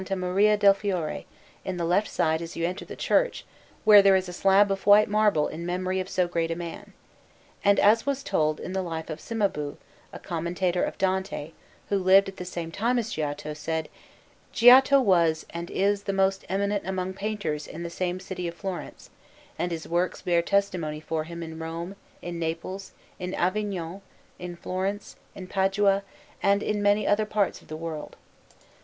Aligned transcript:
Maria 0.17 0.57
del 0.57 0.73
Fiore, 0.73 1.25
on 1.63 1.77
the 1.77 1.85
left 1.85 2.07
side 2.09 2.41
as 2.41 2.55
you 2.55 2.65
enter 2.65 2.83
the 2.83 2.95
church, 2.95 3.45
where 3.85 4.01
there 4.01 4.15
is 4.15 4.27
a 4.27 4.33
slab 4.33 4.71
of 4.71 4.87
white 4.87 5.07
marble 5.07 5.47
in 5.47 5.63
memory 5.63 5.99
of 5.99 6.09
so 6.09 6.27
great 6.27 6.49
a 6.49 6.55
man. 6.55 6.93
And, 7.63 7.79
as 7.79 8.03
was 8.03 8.23
told 8.23 8.59
in 8.59 8.73
the 8.73 8.81
Life 8.81 9.11
of 9.11 9.21
Cimabue, 9.21 9.77
a 10.11 10.17
commentator 10.17 10.83
of 10.83 10.97
Dante, 10.97 11.51
who 11.89 11.99
lived 11.99 12.27
at 12.29 12.37
the 12.37 12.45
same 12.45 12.71
time 12.71 12.97
as 12.97 13.13
Giotto, 13.13 13.53
said: 13.53 13.89
"Giotto 14.51 14.99
was 14.99 15.45
and 15.51 15.69
is 15.69 16.01
the 16.01 16.13
most 16.13 16.45
eminent 16.49 16.83
among 16.87 17.13
painters 17.13 17.67
in 17.67 17.83
the 17.83 17.91
same 17.91 18.19
city 18.19 18.47
of 18.47 18.55
Florence, 18.55 19.11
and 19.59 19.71
his 19.71 19.87
works 19.87 20.23
bear 20.23 20.41
testimony 20.41 20.99
for 20.99 21.25
him 21.25 21.43
in 21.43 21.59
Rome, 21.59 21.95
in 22.23 22.39
Naples, 22.39 22.93
in 23.19 23.35
Avignon, 23.35 24.01
in 24.39 24.55
Florence, 24.55 25.15
in 25.35 25.45
Padua, 25.45 26.01
and 26.41 26.63
in 26.63 26.81
many 26.81 27.05
other 27.05 27.27
parts 27.27 27.61
of 27.61 27.67
the 27.67 27.77
world." 27.77 28.15